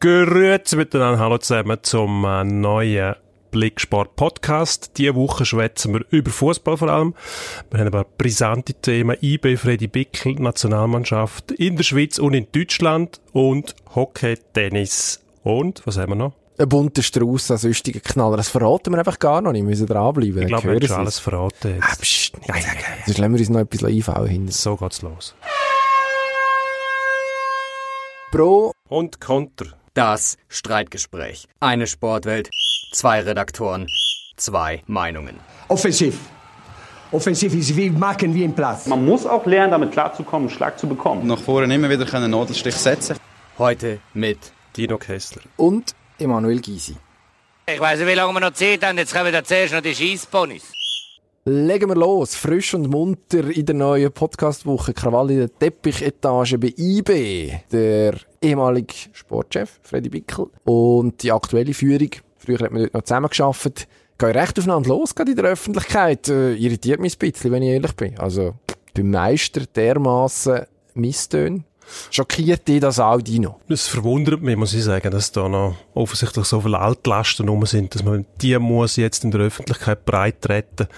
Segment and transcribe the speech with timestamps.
[0.00, 3.16] Grüezi miteinander, hallo zusammen zum äh, neuen
[3.50, 4.92] Blicksport Podcast.
[4.96, 7.14] Diese Woche schwätzen wir über Fußball vor allem.
[7.72, 9.16] Wir haben aber brisante Themen.
[9.20, 15.98] IB, Freddy Bickel, Nationalmannschaft in der Schweiz und in Deutschland und Hockey, Tennis und, was
[15.98, 16.32] haben wir noch?
[16.58, 18.36] Ein bunter Strauß an sonstigen Knaller.
[18.36, 19.62] Das verraten wir einfach gar noch nicht.
[19.62, 20.42] Wir müssen dranbleiben.
[20.42, 21.82] Ich glaube, wir haben schon alles verraten jetzt.
[21.82, 22.78] Ah, pst, nicht sagen.
[23.04, 24.52] Sonst lassen wir uns noch etwas einfallen hinten.
[24.52, 25.34] So geht's los.
[28.30, 29.66] Pro Und Konter.
[29.98, 31.48] Das Streitgespräch.
[31.58, 32.50] Eine Sportwelt,
[32.92, 33.88] zwei Redaktoren,
[34.36, 35.40] zwei Meinungen.
[35.66, 36.20] Offensiv.
[37.10, 38.86] Offensiv ist wie machen wie im Platz.
[38.86, 41.26] Man muss auch lernen, damit klarzukommen, einen Schlag zu bekommen.
[41.26, 43.16] nach vorne immer wieder einen Nadelstich setzen
[43.58, 44.38] Heute mit
[44.76, 45.42] Dino Kessler.
[45.56, 46.94] und Emanuel Gysi.
[47.66, 48.98] Ich weiß nicht, wie lange wir noch Zeit haben.
[48.98, 50.70] Jetzt kommen da zuerst noch die Scheissponys.
[51.44, 52.36] Legen wir los.
[52.36, 54.94] Frisch und munter in der neuen Podcast-Woche.
[54.94, 57.50] Krawall in der Teppichetage bei IB.
[57.72, 60.46] Der ehemalige Sportchef, Freddy Bickel.
[60.64, 62.10] Und die aktuelle Führung.
[62.36, 63.88] Früher hat man dort noch zusammengearbeitet.
[64.18, 66.28] Gehen recht aufeinander los, gerade in der Öffentlichkeit.
[66.28, 68.18] Äh, irritiert mich ein bisschen, wenn ich ehrlich bin.
[68.18, 68.54] Also,
[68.94, 70.62] beim Meister dermassen
[70.94, 71.62] Misstöne.
[72.10, 73.60] Schockiert dich das auch, Dino?
[73.68, 77.94] Es verwundert mich, muss ich sagen, dass da noch offensichtlich so viele Altlasten rum sind,
[77.94, 80.88] dass man die muss jetzt in der Öffentlichkeit breit treten.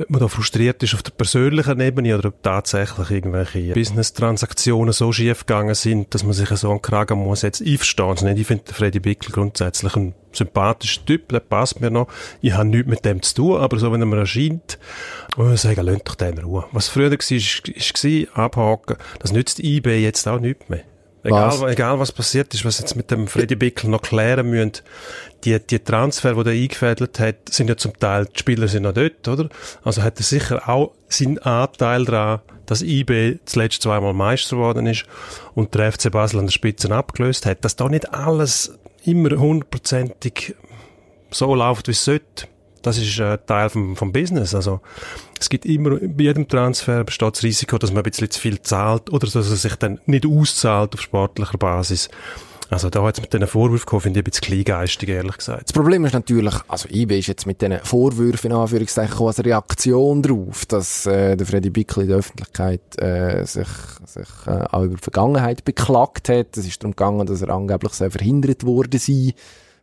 [0.00, 5.12] Ob man da frustriert ist auf der persönlichen Ebene oder ob tatsächlich irgendwelche Business-Transaktionen so
[5.12, 8.08] schief gegangen sind, dass man sich so an Kragen muss jetzt einverstehen.
[8.08, 12.08] Also nicht, ich finde Freddy Bickel grundsätzlich ein sympathischer Typ, der passt mir noch.
[12.40, 14.78] Ich habe nichts mit dem zu tun, aber so, wenn er mir erscheint,
[15.36, 16.64] muss ich sagen, lasst doch den Ruhe.
[16.72, 17.30] Was früher war, ist,
[17.68, 18.96] ist, war, abhaken.
[19.18, 20.84] Das nützt IB jetzt auch nichts mehr.
[21.22, 21.72] Egal, Was?
[21.72, 24.72] egal was passiert ist, was jetzt mit dem Freddy Bickel noch klären müssen,
[25.44, 28.94] die, die Transfer, die er eingefädelt hat, sind ja zum Teil, die Spieler sind noch
[28.94, 29.48] dort, oder?
[29.84, 35.04] Also hat er sicher auch seinen Anteil daran, dass IB zuletzt zweimal Meister geworden ist
[35.54, 40.54] und der FC Basel an der Spitze abgelöst hat, dass da nicht alles immer hundertprozentig
[41.30, 42.46] so läuft, wie es sollte.
[42.82, 44.54] Das ist ein Teil vom, vom Business.
[44.54, 44.80] Also,
[45.38, 48.60] es gibt immer, bei jedem Transfer besteht das Risiko, dass man ein bisschen zu viel
[48.62, 52.08] zahlt oder dass er sich dann nicht auszahlt auf sportlicher Basis.
[52.70, 55.64] Also, da jetzt mit diesen Vorwürfen gekommen, finde ich ein bisschen kleingeistig, ehrlich gesagt.
[55.64, 59.44] Das Problem ist natürlich, also IB ist jetzt mit diesen Vorwürfen in Anführungszeichen gekommen, als
[59.44, 63.66] Reaktion darauf, dass äh, der Freddy Bickel in der Öffentlichkeit äh, sich,
[64.06, 66.56] sich äh, auch über die Vergangenheit beklagt hat.
[66.56, 69.34] Es ist darum gegangen, dass er angeblich sehr verhindert worden sei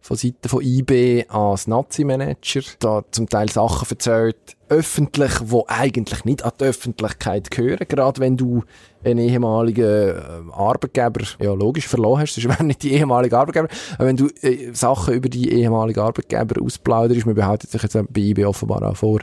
[0.08, 2.62] von Seiten von IB als Nazi-Manager.
[2.80, 4.38] Da zum Teil Sachen erzählt,
[4.70, 7.86] öffentlich, wo eigentlich nicht an die Öffentlichkeit gehören.
[7.90, 8.64] Gerade wenn du
[9.04, 14.08] einen ehemaligen äh, Arbeitgeber, ja logisch, verloren hast, das ist nicht die ehemalige Arbeitgeber, aber
[14.08, 18.46] wenn du äh, Sachen über die ehemaligen Arbeitgeber ausplauderst, man behauptet sich jetzt bei IB
[18.46, 19.20] offenbar auch vor,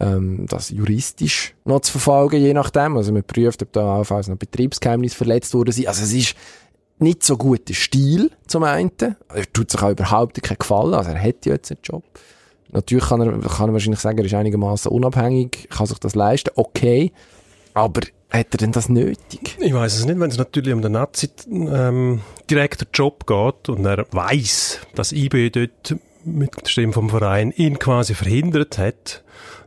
[0.00, 2.96] ähm, das juristisch noch zu verfolgen, je nachdem.
[2.96, 5.88] Also man prüft, ob da allenfalls noch Betriebsgeheimnisse verletzt worden sind.
[5.88, 6.36] Also es ist
[6.98, 8.90] nicht so guter Stil zum einen.
[9.00, 10.94] Er tut sich auch überhaupt keinen Gefallen.
[10.94, 12.02] Also er ja jetzt einen Job.
[12.70, 16.52] Natürlich kann er, kann er wahrscheinlich sagen, er ist einigermaßen unabhängig, kann sich das leisten,
[16.54, 17.12] okay.
[17.74, 18.00] Aber
[18.30, 19.58] hat er denn das nötig?
[19.58, 25.12] Ich weiß es nicht, wenn es natürlich um den Nazi-Direktor-Job geht und er weiß, dass
[25.12, 29.22] IB dort mit Stimme vom Verein ihn quasi verhindert hat,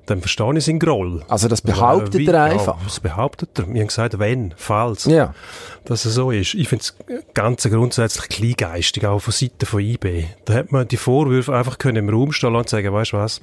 [0.05, 1.23] dann verstehe ich seinen Groll.
[1.27, 2.77] Also das behauptet wie- er einfach.
[2.77, 3.67] Ja, das behauptet er.
[3.73, 5.33] Wir haben gesagt, wenn, falls, Ja.
[5.85, 6.53] dass es so ist.
[6.53, 6.95] Ich finde es
[7.33, 10.25] ganz grundsätzlich kleingeistig, auch von Seiten von IB.
[10.45, 13.41] Da hätte man die Vorwürfe einfach können im Raum stehen und sagen, weißt du was,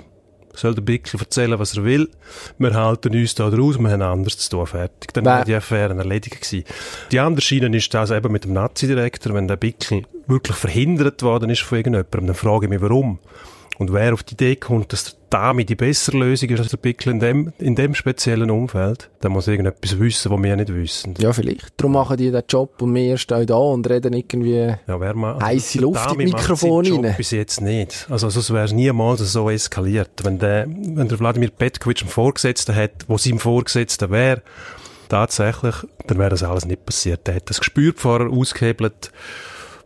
[0.55, 2.11] soll der Bickel erzählen, was er will.
[2.59, 5.13] Wir halten uns da draus, wir haben anders zu tun, fertig.
[5.15, 6.65] Dann wäre die Affäre erledigt gewesen.
[7.11, 11.49] Die andere Schiene ist das eben mit dem Nazi-Direktor, wenn der Bickel wirklich verhindert worden
[11.51, 13.19] ist von irgendjemandem, dann frage ich mich, warum.
[13.83, 16.77] Und wer auf die Idee kommt, dass der Dami die bessere Lösung ist als der
[16.77, 21.15] Bickel in dem, in dem speziellen Umfeld, dann muss irgendetwas wissen, was wir nicht wissen.
[21.19, 21.73] Ja, vielleicht.
[21.79, 24.77] Darum machen die den Job und wir stehen da und reden irgendwie...
[24.87, 27.15] Ja, wer mal, Heisse der Luft in Job rein.
[27.17, 28.07] bis jetzt nicht.
[28.09, 30.11] Also, sonst wäre es niemals so eskaliert.
[30.23, 34.43] Wenn der, wenn der Wladimir Petkovic einen Vorgesetzten hat, wo seinem Vorgesetzten wäre,
[35.09, 35.75] tatsächlich,
[36.07, 37.27] dann wäre das alles nicht passiert.
[37.27, 39.11] Der hat das gespürt, vorher ausgehebelt,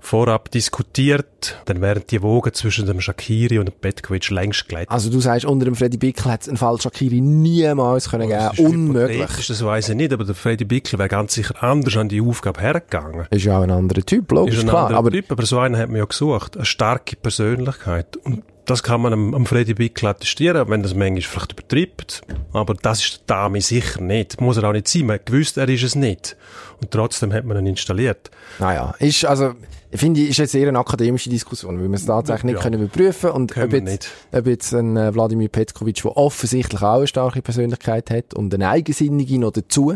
[0.01, 4.91] vorab diskutiert, dann wären die Wogen zwischen dem Shakiri und dem Petkovic längst gleitet.
[4.91, 8.57] Also du sagst, unter dem Freddy Bickel hat es einen Fall Shakiri niemals können Das
[8.57, 9.47] geben ist Unmöglich.
[9.47, 12.61] Das weiss ich nicht, aber der Freddy Bickel wäre ganz sicher anders an die Aufgabe
[12.61, 13.27] hergegangen.
[13.31, 14.87] Ist ja auch ein anderer Typ, logisch, ist ein klar.
[14.87, 16.57] anderer Aber Typ, aber so einen hat man ja gesucht.
[16.57, 18.17] Eine starke Persönlichkeit.
[18.19, 22.23] Und das kann man am, am Freddy Bickel attestieren, wenn das manchmal vielleicht übertreibt.
[22.53, 24.41] Aber das ist der Dame sicher nicht.
[24.41, 25.07] Muss er auch nicht sein.
[25.07, 26.37] Man hat gewusst, er ist es nicht.
[26.81, 28.31] Und trotzdem hat man ihn installiert.
[28.59, 29.55] Naja, ist also,
[29.91, 32.63] ich finde, ist jetzt eher eine akademische Diskussion, weil wir es tatsächlich nicht Ja.
[32.63, 36.99] können überprüfen und Können ob jetzt, ob jetzt ein äh, Wladimir Petkovic, der offensichtlich auch
[36.99, 39.95] eine starke Persönlichkeit hat und eine eigensinnige noch dazu,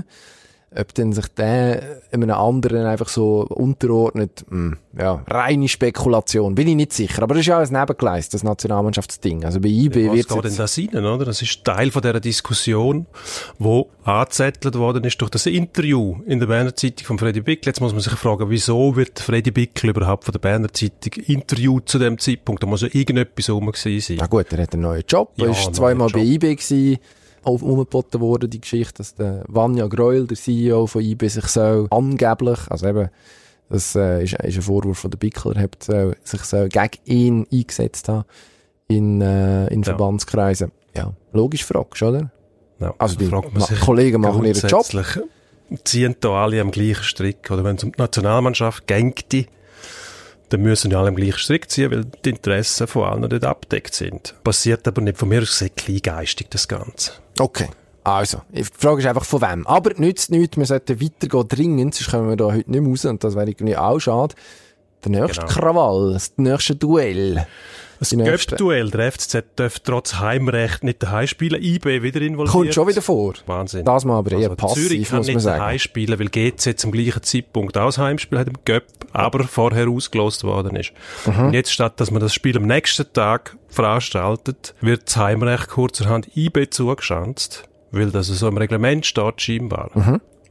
[0.72, 6.76] Ob dann sich der einem anderen einfach so unterordnet, mh, ja, reine Spekulation, bin ich
[6.76, 7.24] nicht sicher.
[7.24, 9.44] Aber das ist ja ein Nebengleis, das Nationalmannschaftsding.
[9.44, 11.24] Also bei IB Was wird geht denn das rein, oder?
[11.24, 13.06] Das ist Teil von dieser Diskussion,
[13.58, 17.66] wo angezettelt worden ist durch das Interview in der Berner Zeitung von Freddy Bickel.
[17.66, 21.88] Jetzt muss man sich fragen, wieso wird Freddy Bickel überhaupt von der Berner Zeitung interviewt
[21.88, 22.62] zu dem Zeitpunkt?
[22.62, 24.18] Da muss ja irgendetwas rum gewesen sein.
[24.20, 25.32] Na gut, er hat einen neuen Job.
[25.34, 26.28] Ja, er ist neuen zweimal bei Job.
[26.28, 26.98] IB gewesen.
[27.42, 31.86] Auf umgeboten worden, die Geschichte, dass der Vanja Greuel, der CEO von IB, sich so
[31.90, 33.08] angeblich, also eben,
[33.68, 37.46] das äh, ist, ist ein Vorwurf von der Bickler, hat so, sich so gegen ihn
[37.52, 38.24] eingesetzt haben
[38.88, 40.72] in, äh, in Verbandskreisen.
[40.96, 42.30] Ja, logisch fragst, oder?
[42.80, 44.84] Ja, Also die fragt man Ma- sich Kollegen machen ihren Job.
[45.84, 47.48] Ziehen da alle am gleichen Strick?
[47.50, 49.48] Oder wenn es um die Nationalmannschaft geht,
[50.50, 54.34] dann müssen alle am gleichen Strick ziehen, weil die Interessen von allen dort abdeckt sind.
[54.44, 55.16] Passiert aber nicht.
[55.16, 57.12] Von mir aus gesehen kleingeistig, das Ganze.
[57.38, 57.68] Okay.
[58.02, 59.66] Also, die Frage ist einfach von wem.
[59.66, 63.04] Aber nützt nichts, wir sollten weitergehen dringend, sonst kommen wir da heute nicht mehr raus
[63.04, 64.34] und das wäre irgendwie auch schade.
[65.04, 65.52] Der nächste Genau.
[65.52, 67.46] Krawall, das nächste Duell.
[68.00, 72.52] Das Göpp-Duell, der FCZ darf trotz Heimrecht nicht daheim spielen, IB wieder involviert.
[72.52, 73.34] Kommt schon wieder vor.
[73.44, 73.84] Wahnsinn.
[73.84, 75.58] Das mal aber eher Also, passiv, Zürich kann muss man nicht sagen.
[75.58, 79.86] daheim spielen, weil GC zum gleichen Zeitpunkt auch das Heimspiel hat im Göpp, aber vorher
[79.88, 80.92] ausgelost worden ist.
[81.26, 81.38] Mhm.
[81.46, 86.34] Und jetzt statt, dass man das Spiel am nächsten Tag veranstaltet, wird das Heimrecht kurzerhand
[86.34, 89.90] IB zugeschanzt, weil das so im Reglement steht scheinbar.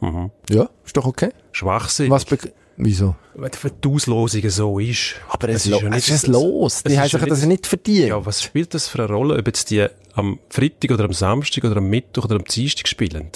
[0.01, 0.31] Mhm.
[0.50, 1.31] Ja, ist doch okay.
[1.51, 2.12] Schwachsinn.
[2.12, 2.25] Was
[2.81, 3.15] Wieso?
[3.35, 3.51] Wenn
[3.83, 5.15] die Auslosung so ist.
[5.27, 6.81] Aber es, ist lo ja es nicht- ist ein Los.
[6.83, 8.07] Die es haben ist sich das nicht- nicht verdient.
[8.07, 11.65] Ja, was spielt das für eine Rolle, ob jetzt die am Freitag oder am Samstag
[11.65, 13.27] oder am Mittwoch oder am Dienstag spielen?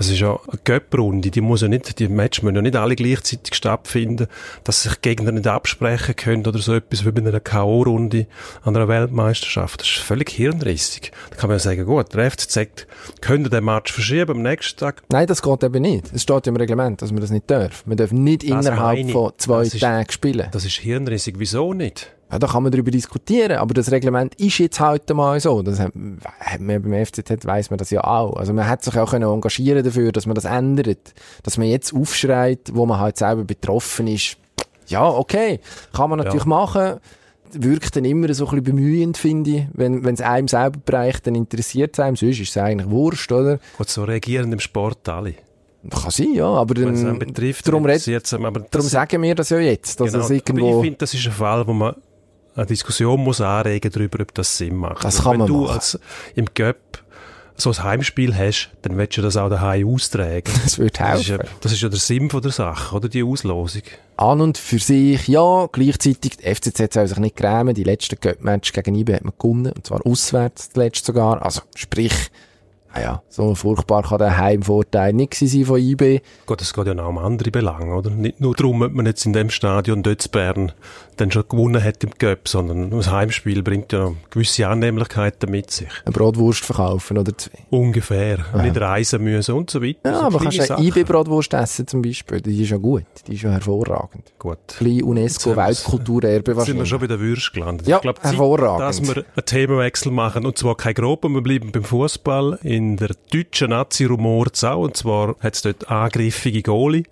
[0.00, 2.94] Es ist ja eine Göpprunde, die muss ja nicht, die Matches müssen ja nicht alle
[2.94, 4.28] gleichzeitig stattfinden,
[4.62, 8.26] dass sich Gegner nicht absprechen können oder so etwas wie bei einer K.O.-Runde
[8.62, 9.80] an einer Weltmeisterschaft.
[9.80, 11.10] Das ist völlig hirnrissig.
[11.30, 12.86] Da kann man ja sagen, gut, der FCZ
[13.20, 15.02] könnte den Match verschieben am nächsten Tag.
[15.10, 16.12] Nein, das geht eben nicht.
[16.14, 17.84] Es steht im Reglement, dass man das nicht darf.
[17.84, 20.48] Man darf nicht Das innerhalb von zwei Tagen spielen.
[20.52, 21.34] Das ist hirnrissig.
[21.38, 22.12] Wieso nicht?
[22.30, 25.62] Ja, da kann man darüber diskutieren, aber das Reglement ist jetzt heute mal so.
[25.62, 25.92] Das hat,
[26.40, 28.36] hat man beim FCZ weiss man das ja auch.
[28.36, 31.14] Also man hat sich auch können engagieren dafür, dass man das ändert.
[31.42, 34.36] Dass man jetzt aufschreit, wo man halt selber betroffen ist.
[34.88, 35.60] Ja, okay.
[35.94, 36.98] Kann man natürlich machen.
[37.52, 39.66] Wirkt dann immer so ein bisschen bemühend, finde ich.
[39.72, 42.16] Wenn es einem selber bereicht, dann interessiert es einem.
[42.16, 43.58] Sonst ist es eigentlich wurscht, oder?
[43.78, 45.34] Gut, so reagieren im Sport alle.
[45.90, 46.44] Kann sein, ja.
[46.46, 48.44] Aber Wenn dann, betrifft, darum, red, einem.
[48.44, 49.98] Aber darum das- sagen wir das ja jetzt.
[49.98, 50.78] Dass Genau, aber irgendwo...
[50.80, 51.94] ich finde, das ist ein Fall, wo man
[52.58, 54.98] eine Diskussion muss anregen darüber, ob das Sinn macht.
[55.04, 55.74] Das Also kann Wenn man du machen.
[55.74, 55.98] als
[56.34, 57.02] im Göpp
[57.60, 60.44] so ein Heimspiel hast, dann willst du das auch daheim austragen.
[60.62, 61.48] Das würde Das ist, ja, helfen.
[61.60, 63.08] das ist ja der Sinn von der Sache, oder?
[63.08, 63.82] Die Auslosung.
[64.16, 68.72] an und für sich, ja, gleichzeitig, die FCZ soll sich nicht grämen, die letzten Cup-Match
[68.72, 72.14] gegen IB hat man gewonnen, und zwar auswärts, das letzte sogar, also sprich,
[72.94, 76.20] naja, so furchtbar kann der Heimvorteil nicht sein von IB.
[76.46, 78.10] Gut, es geht ja noch um andere Belange, oder?
[78.10, 80.72] Nicht nur darum, ob man jetzt in dem Stadion dort in Bern
[81.16, 85.88] dann schon gewonnen hat im Göpp, sondern das Heimspiel bringt ja gewisse Annehmlichkeiten mit sich.
[86.04, 87.58] Eine Bratwurst verkaufen oder zwei.
[87.70, 88.38] Ungefähr.
[88.62, 89.98] Nicht reisen müssen und so weiter.
[90.04, 90.86] Ja, So aber kannst du eine.
[90.86, 94.32] IB-Bratwurst essen zum Beispiel, die ist ja gut, die ist ja hervorragend.
[94.38, 94.58] Gut.
[94.78, 96.88] Wir's- UNESCO-Weltkulturerbe Jetzt sind wir wahrscheinlich.
[96.88, 97.86] schon bei der Würst gelandet.
[97.88, 98.80] Ja, ich glaube, hervorragend.
[98.80, 100.46] dass wir einen Themenwechsel machen.
[100.46, 104.78] Und zwar kein grober, wir bleiben beim Fußball in der deutschen Nazi-Rumor auch.
[104.78, 107.04] Und zwar hat es dort angriffige Goalie.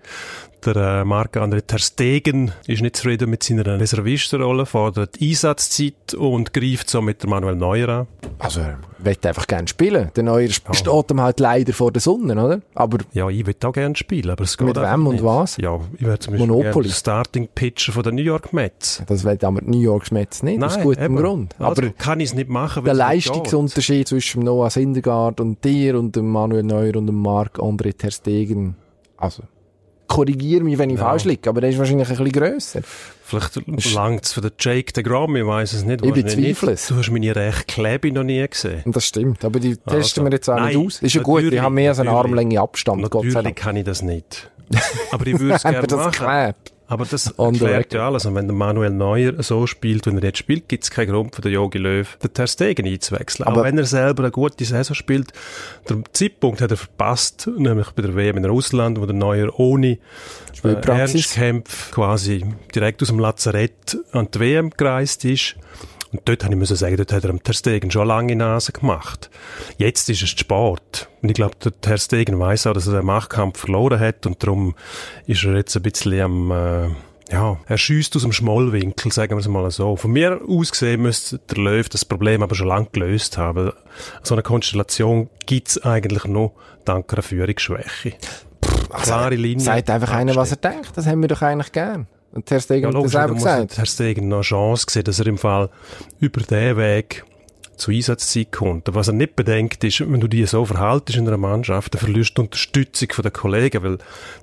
[0.66, 6.90] Der äh, Marc-André Ter Stegen ist nicht zufrieden mit seiner Reservistenrolle, fordert Einsatzzeit und greift
[6.90, 8.06] so mit der Manuel Neuer an.
[8.38, 10.10] Also, er will einfach gerne spielen.
[10.16, 12.60] Der Neue steht ihm halt leider vor der Sonne, oder?
[12.74, 15.24] Aber Ja, ich würde auch gerne spielen, aber es geht Mit wem und nicht.
[15.24, 15.56] was?
[15.58, 16.72] Ja, ich wäre zum Beispiel Monopoly.
[16.88, 19.02] gerne Starting Pitcher von den New York Mets.
[19.06, 21.16] das will aber die New York Mets nicht, aus gutem eben.
[21.16, 21.54] Grund.
[21.60, 22.94] Also Aber kann ich es nicht machen, weil der.
[22.94, 28.76] Leistungsunterschied zwischen Noah Syndergaard und dir und dem Manuel Neuer und dem Marc-André Ter Stegen,
[29.16, 29.44] also,
[30.06, 32.80] korrigiere mich, wenn ich falsch liege, aber der ist wahrscheinlich ein bisschen grösser.
[33.24, 36.04] Vielleicht langt es für den Jake de Grom, ich weiß es nicht.
[36.04, 36.86] Ich bezweifle es.
[36.86, 38.82] Du hast meine rechte Klebe noch nie gesehen.
[38.86, 41.02] Das stimmt, aber die testen Also, wir jetzt auch nein, nicht aus.
[41.02, 42.10] Ist ja gut, die natürlich, haben mehr als eine.
[42.10, 44.50] Armlänge Abstand, Gott sei Natürlich kann ich das nicht.
[45.10, 46.10] Aber ich würde es gerne machen.
[46.12, 46.56] geklärt?
[46.88, 48.26] Aber das erklärt ja alles.
[48.26, 51.34] Und wenn der Manuel Neuer so spielt, wie er jetzt spielt, gibt es keinen Grund
[51.34, 53.46] für den Jogi Löw, den Ter Stegen einzuwechseln.
[53.46, 55.32] Aber- Auch wenn er selber eine gute Saison spielt,
[55.88, 59.98] der Zeitpunkt hat er verpasst, nämlich bei der WM in Russland, wo der Neuer ohne
[60.62, 60.74] äh.
[60.86, 65.56] Ernstkämpfe quasi direkt aus dem Lazarett an die WM gereist ist.
[66.12, 68.72] Und dort habe ich müssen sagen, dort hat er am Ter Stegen schon lange Nase
[68.72, 69.30] gemacht.
[69.76, 71.08] Jetzt ist es Sport.
[71.22, 74.42] Und ich glaube, der Ter Stegen weiss auch, dass er den Machtkampf verloren hat und
[74.42, 74.74] darum
[75.26, 76.88] ist er jetzt ein bisschen am, äh,
[77.30, 79.96] ja, er schießt aus dem Schmollwinkel, sagen wir es mal so.
[79.96, 83.72] Von mir aus gesehen müsste der Löw das Problem aber schon lange gelöst haben.
[84.22, 86.52] So eine Konstellation gibt's eigentlich nur
[86.84, 88.14] dank einer Führungsschwäche.
[89.02, 89.64] klare Linie.
[89.64, 90.92] Sagt einfach einer, was er denkt.
[90.94, 92.06] Das haben wir doch eigentlich gern.
[92.32, 93.74] Und Ter Stegen hat das selber gesagt.
[93.74, 95.70] Ter Stegen noch eine Chance gesehen, dass er im Fall
[96.20, 97.24] über den Weg
[97.76, 98.88] zu Einsatzzeit kommt.
[98.94, 102.30] Was er nicht bedenkt, ist, wenn du dich so verhaltest in einer Mannschaft, dann verlierst
[102.30, 103.98] du die Unterstützung von den Kollegen, weil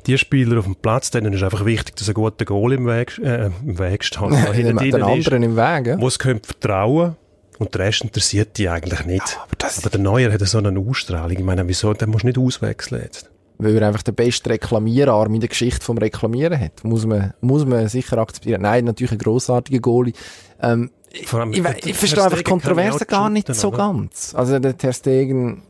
[0.05, 3.19] die Spieler auf dem Platz, denen ist einfach wichtig, dass ein guter Goal im Weg,
[3.23, 4.21] äh, im Weg steht.
[4.55, 5.99] den, den anderen im Weg, ja.
[5.99, 7.15] Wo es können vertrauen
[7.59, 9.29] und der Rest interessiert die eigentlich nicht.
[9.29, 11.37] Ja, aber, aber, der Neuer hat so eine Ausstrahlung.
[11.37, 11.93] Ich meine, wieso?
[11.93, 15.83] Den musst du nicht auswechseln jetzt weil er einfach den besten Reklamierarm in der Geschichte
[15.83, 16.83] vom Reklamieren hat.
[16.83, 18.61] Muss man, muss man sicher akzeptieren.
[18.61, 20.13] Nein, natürlich ein grossartiger Goalie.
[20.61, 20.91] Ähm,
[21.31, 23.77] allem, ich, ich, ich verstehe einfach die Kontroverse gar nicht so oder?
[23.77, 24.33] ganz.
[24.35, 25.63] Also der Ter Stegen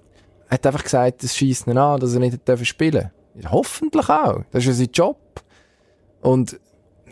[0.49, 3.51] hat einfach gesagt, es schießt ihn an, dass er nicht spielen darf.
[3.51, 4.43] Hoffentlich auch.
[4.51, 5.17] Das ist ja sein Job.
[6.21, 6.59] Und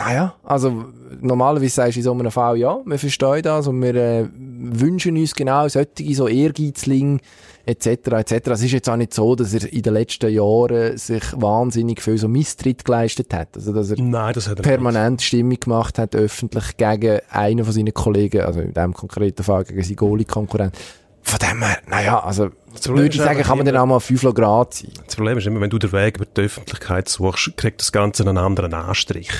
[0.05, 0.86] naja, also
[1.20, 5.17] normalerweise sagst du in so einem Fall, ja, wir verstehen das und wir äh, wünschen
[5.17, 7.20] uns genau solche so Ehrgeizlinge
[7.65, 7.88] etc.
[7.88, 8.48] etc.
[8.48, 12.17] Es ist jetzt auch nicht so, dass er in den letzten Jahren sich wahnsinnig viel
[12.17, 13.50] so Misstritt geleistet hat.
[13.55, 15.27] Also dass er, Nein, das hat er permanent nicht.
[15.27, 19.84] Stimmung gemacht hat öffentlich gegen einen von seinen Kollegen, also in dem konkreten Fall gegen
[19.84, 20.75] seinen Goalie-Konkurrent.
[21.23, 22.49] Von dem her, naja, also
[22.85, 24.91] würde ich sagen, kann man dann auch mal 5 Grad sein.
[25.05, 28.23] Das Problem ist immer, wenn du den Weg über die Öffentlichkeit suchst, kriegt das Ganze
[28.23, 29.31] einen anderen Anstrich.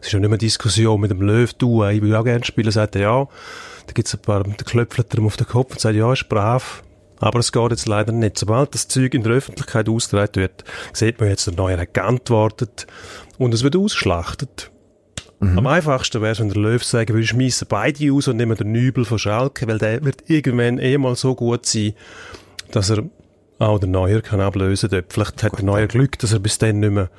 [0.00, 2.70] Es ist ja nicht mehr Diskussion mit dem Löw, du, ich will auch gerne spielen,
[2.70, 3.28] sagt er ja.
[3.86, 6.82] Da gibt's ein paar, der klöpfelt ihm auf den Kopf und sagt, ja, ist brav.
[7.18, 8.38] Aber es geht jetzt leider nicht.
[8.38, 12.86] Sobald das Zeug in der Öffentlichkeit ausgetragen wird, sieht man jetzt, der Neuer hat geantwortet
[13.38, 14.70] und es wird ausgeschlachtet.
[15.40, 15.58] Mhm.
[15.58, 18.72] Am einfachsten wäre es, wenn der Löw sagen würde, schmeißen beide aus und nehmen den
[18.72, 21.92] Nübel von Schalke, weil der wird irgendwann eh mal so gut sein,
[22.70, 23.04] dass er
[23.58, 25.04] auch den Neuer kann ablösen kann.
[25.08, 25.60] Vielleicht hat Gut.
[25.60, 27.10] der Neuer Glück, dass er bis dann nicht mehr,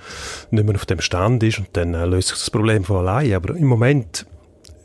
[0.52, 3.34] nicht mehr auf dem Stand ist und dann äh, löst sich das Problem von allein.
[3.34, 4.26] Aber im Moment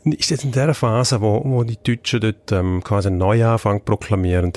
[0.03, 4.53] ist jetzt in der Phase, wo, wo die Deutschen dort ähm, quasi einen Neuanfang proklamieren,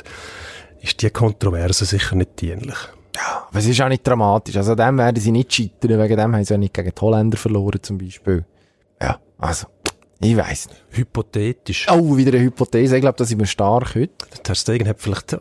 [0.80, 2.76] ist die Kontroverse sicher nicht dienlich.
[3.14, 4.56] Ja, aber es ist auch nicht dramatisch.
[4.56, 7.36] Also dem werden sie nicht scheitern, wegen dem haben sie ja nicht gegen die Holländer
[7.36, 8.44] verloren zum Beispiel.
[9.38, 9.66] Also,
[10.20, 10.82] ich weiss nicht.
[10.90, 11.86] Hypothetisch.
[11.90, 12.96] Oh, wieder eine Hypothese.
[12.96, 14.10] Ich glaube, da sind wir stark heute.
[14.46, 15.36] Der Stegen hat vielleicht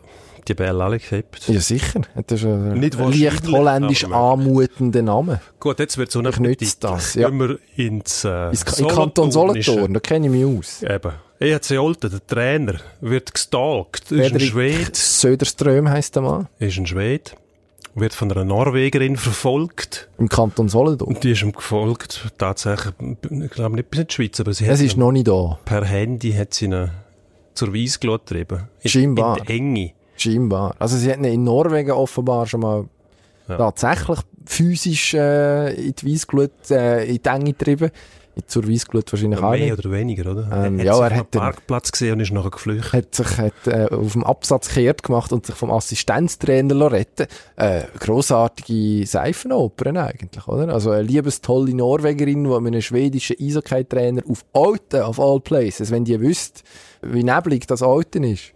[0.48, 1.48] die Bälle alle gehabt.
[1.48, 2.02] Ja, sicher.
[2.26, 5.40] Das ist ein Nicht leicht holländisch anmutender Name.
[5.58, 6.78] Gut, jetzt wird es unappetitlich.
[6.78, 7.28] das, ja.
[7.28, 10.82] Gehen wir ins, äh, ins in Kanton Solothurn, da kenne ich mich aus.
[10.82, 11.12] Eben.
[11.38, 14.10] EHC Olten, der Trainer, wird gestalkt.
[14.10, 14.90] Ist ein Schwede.
[14.92, 16.48] Söderström heisst der Mann.
[16.58, 17.32] Ist ein Schwede
[17.96, 20.08] wird von einer Norwegerin verfolgt.
[20.18, 21.08] Im Kanton Solothurn?
[21.08, 24.66] Und die ist ihm gefolgt, tatsächlich, ich glaube nicht bis in die Schweiz, aber sie
[24.66, 25.58] es ist noch nicht da.
[25.64, 26.90] Per Handy hat sie ihn
[27.54, 28.68] zur Weissglut getrieben.
[28.82, 29.38] In, Scheinbar.
[29.38, 29.92] In die Enge.
[30.16, 30.76] Scheinbar.
[30.78, 32.84] Also sie hat ihn in Norwegen offenbar schon mal
[33.48, 33.56] ja.
[33.56, 37.90] tatsächlich physisch äh, in die Weissglut, äh, in die Enge getrieben.
[38.46, 40.66] Zur Weissglut wahrscheinlich auch Mehr oder weniger, oder?
[40.66, 42.92] Ähm, er ja, hat er hat den Parkplatz gesehen und ist nachher geflüchtet.
[42.92, 47.84] Hat sich hat, äh, auf dem Absatz kehrt gemacht und sich vom Assistenztrainer retten äh,
[47.98, 50.72] Grossartige Seifenopern eigentlich, oder?
[50.72, 56.04] Also eine liebestolle Norwegerin, die mit einem schwedischen Eishockey-Trainer auf Alten, of all places, wenn
[56.04, 56.62] die wüsst,
[57.00, 58.52] wie neblig das Alten ist,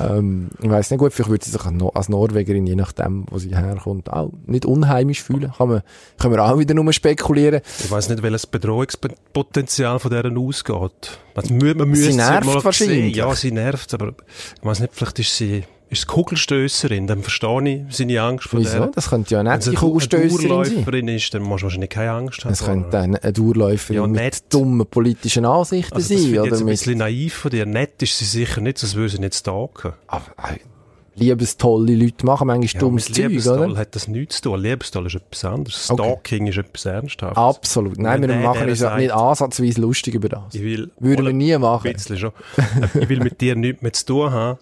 [0.00, 3.54] ähm, ich weiss nicht gut, vielleicht würde sie sich als Norwegerin, je nachdem, wo sie
[3.56, 5.52] herkommt, auch nicht unheimisch fühlen.
[5.56, 5.82] Kann man,
[6.18, 7.60] können wir auch wieder nur spekulieren.
[7.80, 11.18] Ich weiss nicht, welches Bedrohungspotenzial von deren ausgeht.
[11.34, 13.14] Also, man müsste sie nervt wahrscheinlich.
[13.14, 13.14] Sehen.
[13.14, 17.96] Ja, sie nervt, aber ich weiss nicht, vielleicht ist sie ist Kugelstösserin, dann verstehe ich
[17.96, 18.78] seine Angst vor Wieso?
[18.78, 18.86] Der.
[18.88, 20.86] Das könnte ja eine nette Kugelstösserin sein.
[20.86, 22.50] Wenn ist, dann musst du wahrscheinlich keine Angst haben.
[22.50, 26.34] Das könnte eine, eine Durchläuferin ja, mit dummen politischen Ansichten also sein.
[26.34, 27.66] Das ist ein bisschen naiv von dir.
[27.66, 29.92] Nett ist sie sicher nicht, sonst würde sie nicht stalken.
[30.06, 30.58] Aber, äh,
[31.14, 33.78] liebestolle Leute machen manchmal ja, dummes Zeug, Liebestoll oder?
[33.78, 34.60] hat das nichts zu tun.
[34.60, 35.84] Liebestoll ist etwas anderes.
[35.84, 36.48] Stalking okay.
[36.48, 37.36] ist etwas Ernsthaftes.
[37.36, 37.98] Absolut.
[37.98, 40.54] Nein, wir der, machen uns ja nicht ansatzweise lustig über das.
[40.54, 41.88] Ich will, Würden wir nie machen.
[41.88, 42.32] Ein bisschen schon.
[42.98, 44.58] ich will mit dir nichts mehr zu tun haben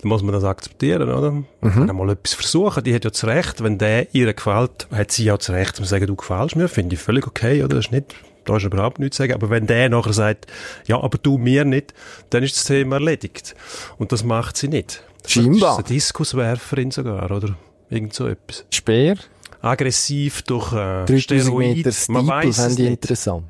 [0.00, 1.32] dann muss man das akzeptieren, oder?
[1.32, 1.86] Mhm.
[1.86, 2.82] Kann mal etwas versuchen.
[2.84, 5.84] Die hat ja das Recht, wenn der ihr gefällt, hat sie ja das Recht, zu
[5.84, 7.76] sagen, du gefällst mir, finde ich völlig okay, oder?
[7.76, 8.14] Das ist nicht,
[8.44, 9.34] da ist überhaupt nichts zu sagen.
[9.34, 10.46] Aber wenn der nachher sagt,
[10.86, 11.92] ja, aber du mir nicht,
[12.30, 13.54] dann ist das Thema erledigt.
[13.98, 15.02] Und das macht sie nicht.
[15.26, 15.60] Scheinbar.
[15.60, 17.56] Das ist eine Diskuswerferin sogar, oder?
[17.90, 18.64] Irgend so etwas.
[18.70, 19.16] Speer?
[19.60, 21.76] Aggressiv durch äh, 3000 Steroid.
[21.76, 23.44] Meter Steeple fände ich interessant.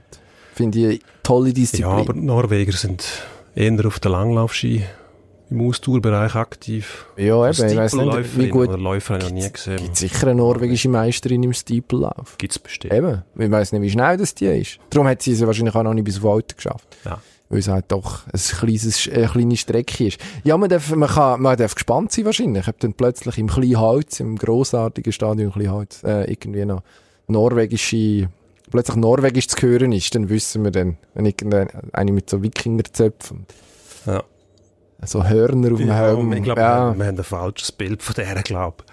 [0.54, 1.88] Finde ich eine tolle Disziplin.
[1.88, 3.04] Ja, aber Norweger sind
[3.54, 4.84] eher auf der Langlaufski
[5.50, 7.06] im Ausdauerbereich aktiv.
[7.16, 8.68] Ja, eben, ich weiss nicht, wie gut...
[8.68, 9.78] Oder Läufer habe ich noch nie gesehen.
[9.78, 12.38] Gibt sicher eine norwegische Meisterin im Stiepellauf.
[12.38, 12.94] Gibt's bestimmt.
[12.94, 14.78] Eben, ich weiss nicht, wie schnell das die ist.
[14.90, 16.96] Darum hat sie es wahrscheinlich auch noch nicht bis auf Alter geschafft.
[17.04, 17.20] Ja.
[17.48, 20.20] Weil es halt doch ein kleines, eine kleine Strecke ist.
[20.44, 24.20] Ja, man darf, man kann, man darf gespannt sein wahrscheinlich, ob dann plötzlich im Kleinholz,
[24.20, 26.82] im grossartigen Stadion Kleinholz, äh, irgendwie noch
[27.26, 28.28] norwegische
[28.70, 33.46] plötzlich norwegisch zu hören ist, dann wissen wir dann, wenn irgendeine mit so Wikingerzöpfen.
[34.06, 34.22] Ja
[35.06, 36.32] so Hörner auf dem ja, Helm.
[36.32, 36.90] Ich glaube, ja.
[36.90, 38.84] wir, wir, haben ein falsches Bild von der, glaube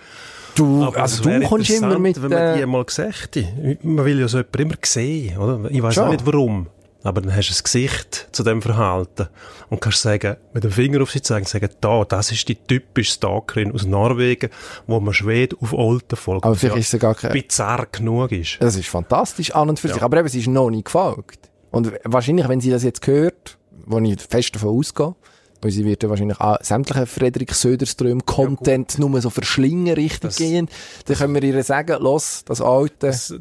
[0.56, 3.78] Du, Aber also du kommst immer mit, wenn man die äh, mal gesagt hätte.
[3.84, 5.70] Man will ja so jemanden immer sehen, oder?
[5.70, 6.68] Ich weiß auch nicht warum.
[7.04, 9.28] Aber dann hast du ein Gesicht zu dem Verhalten.
[9.70, 13.14] Und kannst sagen, mit dem Finger auf sie zeigen, sagen, da, das ist die typische
[13.14, 14.50] Stalkerin aus Norwegen,
[14.88, 16.44] wo man Schwede auf Olten folgt.
[16.44, 18.58] Aber vielleicht ist sie gar keine- bizarr genug ist.
[18.60, 20.02] Das ist fantastisch an und für sich.
[20.02, 21.50] Aber eben, sie ist noch nicht gefolgt.
[21.70, 25.16] Und wahrscheinlich, wenn sie das jetzt hört, wo ich fest davon ausgehe,
[25.62, 30.36] weil sie wird ja wahrscheinlich auch sämtliche Frederik Söderström Content nur so verschlingen richtig Das-
[30.38, 30.68] gehen,
[31.06, 33.34] dann können wir ihr sagen, los, das Alte, Das,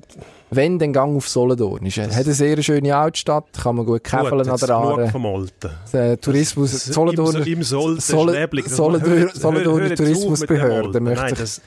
[0.51, 1.85] wenn, den Gang auf Solothurn.
[1.85, 5.09] Ist, hat eine sehr schöne Altstadt, kann man gut käfeln an der Aare.
[5.11, 5.71] vom Olten.
[5.93, 8.67] Der Tourismus, Das- Solothurner, Im, im Solten, Solo- Schnäblig.
[8.69, 11.61] Solothurner- Hör- hör- Solothurner hör jetzt auf Tourismusbehörde möchte Nein, das,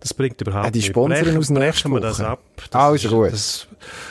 [0.00, 0.82] das bringt überhaupt Ja, die.
[0.82, 2.40] Sponsoren aus brechen wir das ab.
[2.70, 3.32] Das Also ist- gut.
[3.32, 3.66] Das,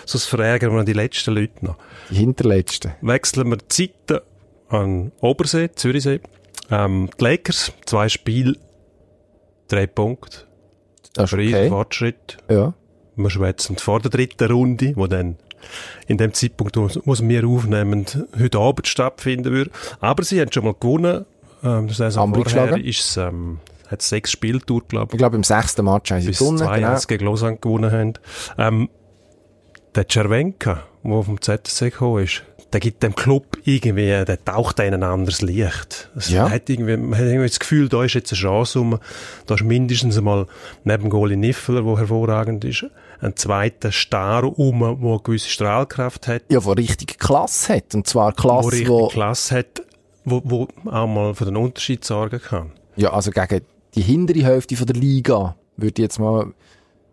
[0.05, 1.75] sonst verärgern wir die letzten Leute noch.
[2.09, 2.95] die hinterletzte.
[3.01, 4.21] Wechseln wir die Zeiten
[4.73, 6.19] an Obersee, Zürichsee.
[6.71, 8.55] Ähm, die Lakers, zwei Spiele,
[9.67, 10.39] drei Punkte.
[11.13, 11.69] Das ist okay.
[11.69, 12.37] Fortschritt.
[12.49, 12.73] Ja.
[13.15, 15.37] Wir schwätzen vor der dritten Runde, wo dann
[16.07, 16.89] in dem Zeitpunkt, wo
[17.19, 18.05] wir aufnehmen,
[18.39, 19.71] heute Abend stattfinden würde.
[19.99, 21.25] Aber sie haben schon mal gewonnen.
[21.63, 22.83] Ähm, das heißt, vorher geschlagen.
[22.83, 26.39] ist ähm, hat sechs Spiele gedauert, glaube Ich glaube, im sechsten Match haben sie bis
[26.39, 26.57] gewonnen.
[26.57, 26.97] zwei Genau.
[27.07, 28.13] gegen Lausanne gewonnen haben.
[28.57, 28.89] Ähm,
[29.95, 34.93] der Cervenka, der vom ZSC gekommen ist, der gibt dem Club irgendwie, der taucht in
[34.93, 36.09] ein anderes Licht.
[36.15, 36.49] Es Ja.
[36.49, 38.99] hat irgendwie, man hat irgendwie das Gefühl, da ist jetzt eine Chance rum.
[39.45, 40.47] Da ist mindestens einmal
[40.83, 42.85] neben Goli Niffeler, der hervorragend ist,
[43.21, 47.93] ein zweiter Star um, der eine gewisse Strahlkraft hat, Ja, wo richtig Klasse hat.
[47.95, 49.83] Und zwar der Klasse, richtig wo, Klasse hat,
[50.25, 52.71] wo, wo auch mal für den Unterschied sorgen kann.
[52.95, 53.61] ja, also gegen
[53.95, 56.47] die hintere Hälfte von der Liga, würde ich jetzt mal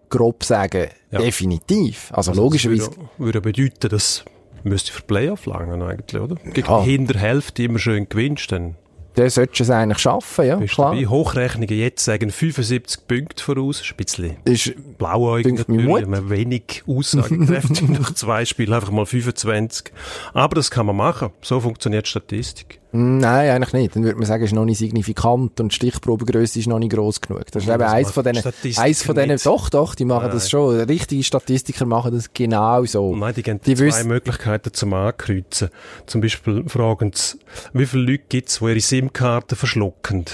[0.09, 1.19] grob sagen, Ja.
[1.21, 2.11] definitiv.
[2.13, 4.25] Also, Das logischerweise, würde, würde bedeuten, dass
[4.65, 6.37] müsste für Playoff langen eigentlich, oder?
[6.37, 6.83] Gegen Ja.
[6.83, 8.77] die Hinterhälfte immer schön gewinnst, dann
[9.17, 10.95] der sollte es eigentlich schaffen, ja, bist du klar.
[10.95, 11.07] dabei.
[11.07, 17.89] Hochrechnungen jetzt sagen 75 Punkte voraus, ist ein bisschen Ist, blauäugig natürlich, man wenig aussagekräftig
[17.89, 19.93] nach zwei Spielen, einfach mal 25.
[20.33, 22.80] Aber das kann man machen, so funktioniert die Statistik.
[22.93, 23.97] Nein, eigentlich nicht.
[23.97, 27.21] Dann würde man sagen, ist noch nicht signifikant und die Stichprobengröße ist noch nicht gross
[27.21, 27.45] genug.
[27.53, 28.43] Das ist Ja, eben das eins von denen,
[28.77, 30.33] eins von denen, doch, doch, die machen Nein.
[30.33, 30.81] das schon.
[30.81, 33.15] Richtige Statistiker machen das genau so.
[33.15, 35.71] Nein, die geben Die zwei wissen- Möglichkeiten zum Ankreuzen.
[36.07, 37.39] Zum Beispiel fragen sie,
[37.73, 40.25] wie viele Leute gibt es, die ihre SIM-Karte verschlucken?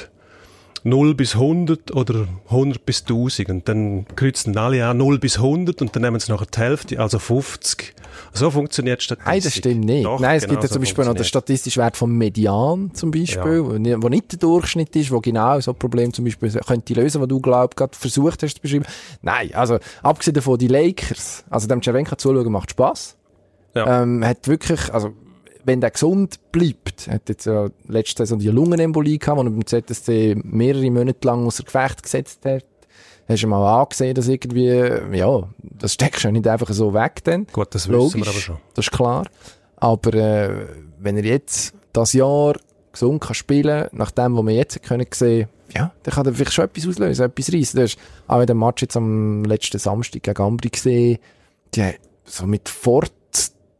[0.86, 3.48] 0 bis 100 oder 100 bis 1000.
[3.50, 7.00] Und dann kreuzen alle an 0 bis 100 und dann nehmen sie nachher die Hälfte,
[7.00, 7.94] also 50.
[8.32, 9.26] So funktioniert Statistik.
[9.32, 10.04] Nein, das stimmt nicht.
[10.06, 12.90] Doch, Nein, es genau gibt ja so zum Beispiel noch den statistischen Wert vom Median
[12.94, 16.24] zum Beispiel, wo ni- wo nicht der Durchschnitt ist, wo genau so ein Problem zum
[16.24, 18.84] Beispiel könnte lösen, was du glaubst, gerade versucht hast zu beschreiben.
[19.22, 23.16] Nein, also abgesehen davon, die Lakers, also dem Cervenka zuschauen macht Spaß.
[23.74, 24.02] Ja.
[24.02, 25.10] Ähm, hat wirklich, also
[25.66, 29.66] wenn der gesund bleibt, hat jetzt ja letzte Saison die Lungenembolie gehabt, wo er beim
[29.66, 32.64] ZSC mehrere Monate lang außer Gefecht gesetzt hat.
[33.28, 34.68] Hast du mal angesehen, dass irgendwie,
[35.12, 37.48] ja, das steckst du ja nicht einfach so weg dann.
[37.52, 38.56] Gut, das wissen wir aber schon.
[38.74, 39.26] Das ist klar.
[39.76, 40.66] Aber äh,
[41.00, 42.54] wenn er jetzt das Jahr
[42.92, 46.52] gesund kann spielen, nach dem, was wir jetzt können sehen, ja, dann kann er vielleicht
[46.52, 47.76] schon etwas auslösen, etwas reissen.
[47.76, 47.98] Du hast
[48.28, 51.18] auch in dem Match jetzt am letzten Samstag gegen Ambri gesehen,
[51.74, 51.90] die
[52.24, 52.68] so mit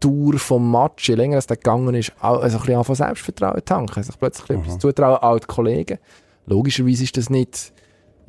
[0.00, 4.02] Forttour vom Match, je länger es gegangen ist, auch also ein bisschen von Selbstvertrauen tanken,
[4.02, 4.62] sich plötzlich Mhm.
[4.64, 5.98] etwas zutrauen, auch die Kollegen.
[6.46, 7.72] Logischerweise ist das nicht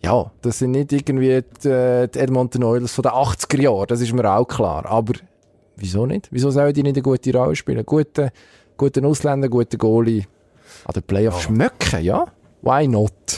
[0.03, 3.99] ja, das sind nicht irgendwie die, äh, die Edmonton Oilers von den 80er Jahren, das
[3.99, 4.85] ist mir auch klar.
[4.85, 5.13] Aber
[5.75, 6.27] wieso nicht?
[6.29, 7.83] Wieso sollen die nicht eine gute Rolle spielen?
[7.83, 8.31] Gute,
[8.77, 10.25] guten Ausländer, gute Goalie.
[10.85, 12.25] An den Playoffs schmecken, ja?
[12.61, 13.36] Why not?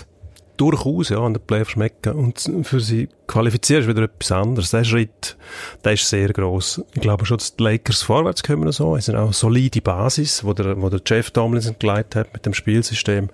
[0.60, 2.14] Durchaus, ja, an den Playoffs schmecken.
[2.14, 4.72] Und für sie qualifizieren ist wieder etwas anderes.
[4.72, 5.38] Der Schritt,
[5.84, 6.82] der ist sehr gross.
[6.94, 8.96] Ich glaube schon, dass die Lakers vorwärts kommen so.
[8.96, 12.46] Es ist auch eine solide Basis, wo der, wo der Jeff Tomlinson geleitet hat mit
[12.46, 13.30] dem Spielsystem.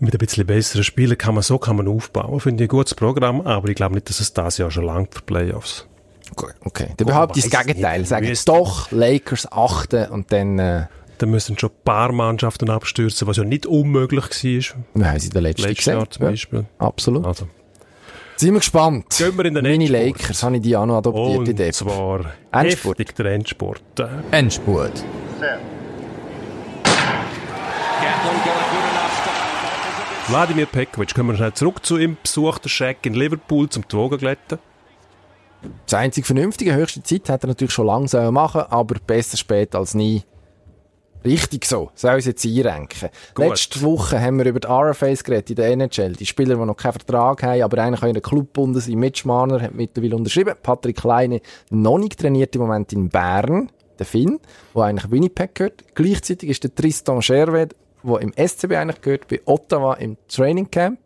[0.00, 2.40] Mit ein bisschen besseren Spielern kann man, so kann man aufbauen.
[2.40, 5.14] Finde ich ein gutes Programm, aber ich glaube nicht, dass es das Jahr schon langt
[5.14, 5.86] für Playoffs.
[6.36, 8.04] Gut, Okay, dann behaupte ich das Gegenteil.
[8.04, 10.86] Sagen doch, Lakers achten und dann, äh,
[11.18, 14.24] Da müssen schon ein paar Mannschaften abstürzen, was ja nicht unmöglich
[14.94, 15.04] war.
[15.10, 15.86] haben sie in der letzten Letztes.
[15.86, 16.66] Jahr zum Ja, Beispiel.
[16.78, 17.26] absolut.
[17.26, 17.48] Also.
[18.36, 19.06] Sind wir gespannt.
[19.18, 19.86] Gehen wir in den Meine.
[19.88, 21.74] Lakers, habe ich die auch noch adoptiert, Und Depp.
[21.74, 22.20] zwar
[22.52, 22.98] Endspurt.
[23.00, 23.82] heftig der Endspurt.
[23.98, 24.06] Äh,
[24.38, 24.92] Endspurt.
[30.28, 32.16] Wladimir Pekovic, kommen wir schnell zurück zu ihm.
[32.22, 34.58] Besucht der Scheck in Liverpool zum Wogen glätten.
[35.86, 39.74] Das einzig Vernünftige, höchste Zeit, hätte er natürlich schon lange sollen machen aber besser spät
[39.74, 40.22] als nie.
[41.24, 43.08] Richtig so, soll es jetzt einrenken.
[43.34, 43.48] Gut.
[43.48, 46.12] Letzte Woche haben wir über die RFAs geredet in der NHL.
[46.12, 48.98] Die Spieler, die noch keinen Vertrag haben, aber eigentlich auch in der Club gebunden sind.
[48.98, 50.54] Mitch Marner hat mittlerweile unterschrieben.
[50.62, 53.70] Patrick Kleine noch nicht trainiert im Moment in Bern.
[53.98, 54.38] Der Finn,
[54.74, 55.84] der eigentlich Winnipeg gehört.
[55.94, 60.98] Gleichzeitig ist der Tristan Scherwed, der im SCB eigentlich gehört, bei Ottawa im Training Camp.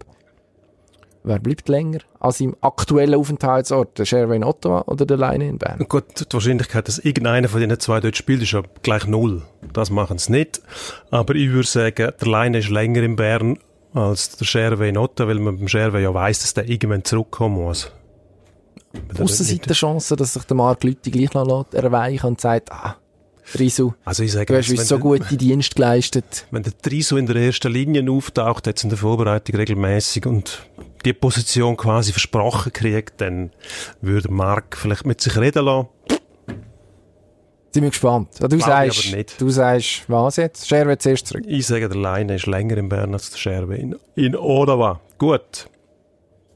[1.25, 3.99] Wer bleibt länger an seinem aktuellen Aufenthaltsort?
[3.99, 5.85] Der Scherwe in Ottawa oder der Leine in Bern?
[5.89, 9.43] Gut, die Wahrscheinlichkeit, dass irgendeiner von diesen zwei dort spielt, ist ja gleich null.
[9.73, 10.61] Das machen sie nicht.
[11.11, 13.59] Aber ich würde sagen, der Leine ist länger in Bern
[13.95, 17.57] als der Scherwe in Ottawa, weil man beim Scherwe ja weiss, dass der irgendwann zurückkommen
[17.57, 17.93] muss.
[19.19, 22.97] Aussenseiterchance, dass sich der Marc Lüthi gleich noch erweichen und sagt, ah,
[23.59, 26.47] Risu, also ich sage, du hast uns so gute Dienst geleistet.
[26.51, 30.67] Wenn der Trisu in der ersten Linie auftaucht, jetzt in der Vorbereitung regelmäßig und
[31.05, 33.51] die Position quasi versprochen kriegt, dann
[34.01, 35.88] würde Marc vielleicht mit sich reden lassen.
[37.73, 38.29] Sind wir gespannt.
[38.38, 40.69] Du sagst, du sagst, was jetzt?
[40.69, 41.45] Scherwe zuerst zurück.
[41.47, 45.01] Ich sage, der Leine ist länger in Bern als der Scherwe in, in Ottawa.
[45.17, 45.69] Gut.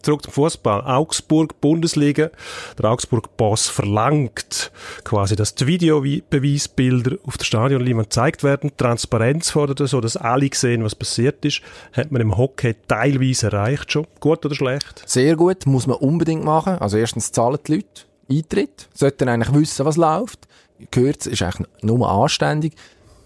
[0.06, 0.82] Zurück zum Fußball.
[0.82, 2.30] Augsburg, Bundesliga.
[2.78, 4.70] Der Augsburg-Boss verlangt
[5.02, 8.70] quasi, dass die Videobeweisbilder auf der Stadionleinwand gezeigt werden.
[8.76, 11.60] Transparenz fordert er, so dass alle sehen, was passiert ist.
[11.92, 14.06] Hat man im Hockey teilweise erreicht schon.
[14.20, 15.02] Gut oder schlecht?
[15.06, 15.66] Sehr gut.
[15.66, 16.78] Muss man unbedingt machen.
[16.78, 18.02] Also erstens zahlen die Leute.
[18.30, 18.88] Eintritt.
[18.94, 20.46] Sollten eigentlich wissen, was läuft.
[20.92, 22.74] Gehört, ist eigentlich nur anständig.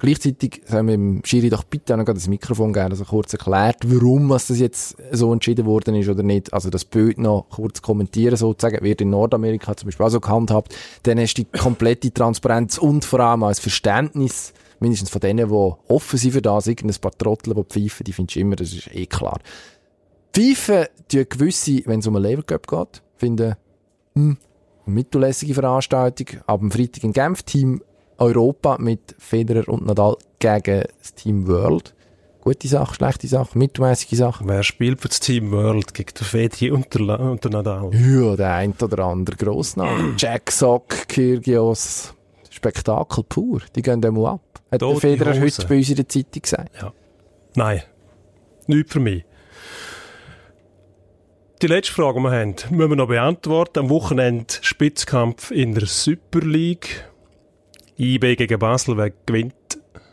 [0.00, 3.34] Gleichzeitig haben wir dem Schiri doch bitte auch noch das Mikrofon gegeben, dass er kurz
[3.34, 6.54] erklärt, warum was das jetzt so entschieden worden ist oder nicht.
[6.54, 10.74] Also das Bild noch kurz kommentieren sozusagen, wird in Nordamerika zum Beispiel auch so gehandhabt.
[11.02, 15.72] Dann hast du die komplette Transparenz und vor allem das Verständnis, mindestens von denen, die
[15.92, 18.88] offen sind für das, irgendein paar Trottel, die pfeifen, die findest du immer, das ist
[18.94, 19.38] eh klar.
[20.32, 23.54] Pfeifen tun gewisse, wenn es um einen Lever Cup geht, finden,
[24.14, 24.38] hm,
[24.86, 26.40] mittellässige Veranstaltung.
[26.46, 27.82] Ab dem Freitag in Genf, Team
[28.20, 31.94] Europa mit Federer und Nadal gegen das Team World.
[32.42, 34.44] Gute Sache, schlechte Sache, mittelmäßige Sache.
[34.46, 37.90] Wer spielt für das Team World gegen den Federer und den, und den Nadal?
[37.94, 40.14] Ja, der ein oder andere Grossname.
[40.18, 42.14] Jack Sock, Kyrgios.
[42.50, 43.62] Spektakel pur.
[43.74, 44.42] Die gehen dem ab.
[44.70, 45.58] Hat Tote der Federer Hose.
[45.58, 46.70] heute bei uns in der Zeitung gesagt.
[46.80, 46.92] Ja.
[47.54, 47.82] Nein.
[48.66, 49.24] Nicht für mich.
[51.62, 53.80] Die letzte Frage, die wir haben, müssen wir noch beantworten.
[53.80, 57.09] Am Wochenende Spitzkampf in der Super League.
[58.00, 59.54] IB gegen Basel, wer gewinnt?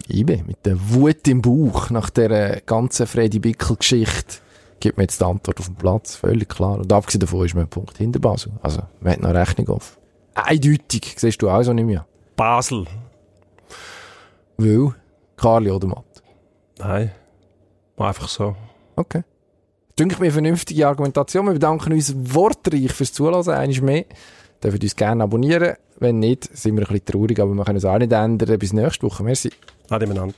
[0.10, 4.40] IB, mit der Wut im Bauch nach der ganzen Freddy Bickel-Geschichte
[4.80, 6.16] gibt mir jetzt die Antwort auf den Platz.
[6.16, 6.80] Völlig klar.
[6.80, 8.54] Und abgesehen davon ist man ein Punkt hinter Basel.
[8.62, 9.98] Also, man hat noch Rechnung auf.
[10.36, 11.16] Eindeutig.
[11.18, 12.06] Siehst du auch so nicht mehr.
[12.36, 12.86] Basel.
[14.58, 14.94] Weil,
[15.36, 16.24] Karli oder Matt.
[16.78, 17.12] Nein.
[17.98, 18.56] Einfach so.
[18.96, 19.24] Okay.
[19.98, 21.48] Denke ich mir eine vernünftige Argumentation.
[21.48, 23.50] Wir bedanken uns wortreich fürs Zuhören.
[23.50, 24.06] Einmal mehr.
[24.64, 25.76] Dürft uns gerne abonnieren.
[26.00, 28.60] Wenn nicht, sind wir ein bisschen traurig, aber wir können es auch nicht ändern.
[28.60, 29.24] Bis nächste Woche.
[29.24, 29.52] Merci.
[29.90, 30.36] Ade miteinander.